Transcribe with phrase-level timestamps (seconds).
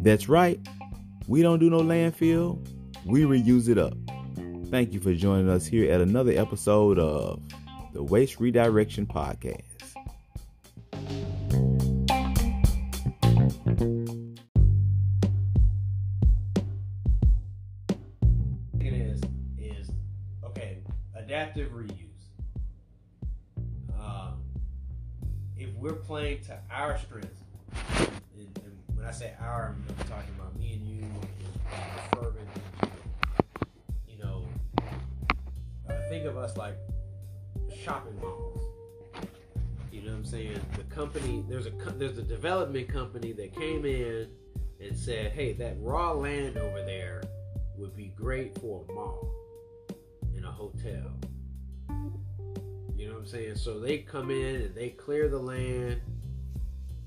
[0.00, 0.58] That's right.
[1.26, 2.66] We don't do no landfill.
[3.04, 3.94] We reuse it up.
[4.70, 7.42] Thank you for joining us here at another episode of
[7.92, 9.62] the Waste Redirection Podcast.
[18.80, 19.20] It is
[19.58, 19.90] is
[20.44, 20.78] okay.
[21.14, 22.07] Adaptive reuse.
[25.58, 27.40] If we're playing to our strengths,
[28.36, 32.46] and, and when I say our, I'm talking about me and you, and Furman,
[34.08, 34.46] you know,
[35.88, 36.76] uh, think of us like
[37.74, 38.60] shopping malls.
[39.90, 40.60] You know what I'm saying?
[40.76, 44.28] The company, there's a there's a development company that came in
[44.80, 47.24] and said, "Hey, that raw land over there
[47.76, 49.28] would be great for a mall
[50.36, 51.10] and a hotel."
[53.18, 53.56] What I'm saying?
[53.56, 56.00] So they come in and they clear the land.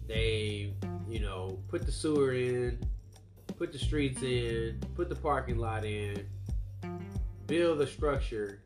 [0.09, 0.73] They,
[1.07, 2.81] you know, put the sewer in,
[3.57, 6.27] put the streets in, put the parking lot in,
[7.47, 8.61] build a structure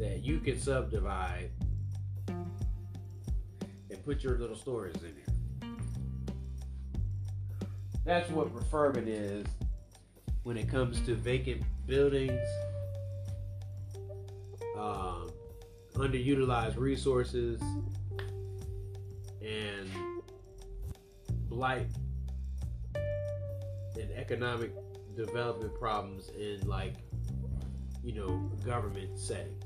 [0.00, 1.52] that you can subdivide
[2.26, 5.70] and put your little stores in there.
[8.04, 9.46] That's what Refurban is
[10.42, 12.40] when it comes to vacant buildings,
[16.00, 17.60] underutilized resources,
[19.42, 19.90] and
[21.48, 21.86] blight
[22.94, 24.72] and economic
[25.14, 26.94] development problems in like
[28.02, 29.64] you know government settings.